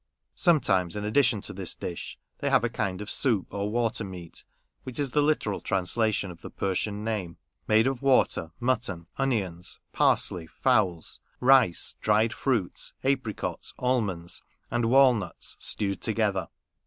Sometimes, 0.33 0.95
in 0.95 1.05
addition 1.05 1.41
to 1.41 1.53
this 1.53 1.75
dish, 1.75 2.17
they 2.39 2.49
have 2.49 2.63
a 2.63 2.69
kind 2.69 3.01
of 3.01 3.11
soup, 3.11 3.53
or 3.53 3.65
ler 3.67 3.91
meat" 4.03 4.45
(which 4.81 4.97
is 4.97 5.11
the 5.11 5.21
literal 5.21 5.61
translation 5.61 6.31
of 6.31 6.41
the 6.41 6.49
Persian 6.49 7.03
name), 7.03 7.37
made 7.67 7.85
of 7.85 8.01
water, 8.01 8.51
mutton, 8.59 9.05
onions, 9.17 9.79
parsley, 9.93 10.47
fowls, 10.47 11.19
rice, 11.39 11.93
dried 12.01 12.33
fruits, 12.33 12.93
apricots, 13.03 13.75
almonds, 13.77 14.41
and 14.71 14.85
walnuts, 14.85 15.55
stewed 15.59 16.01
together. 16.01 16.47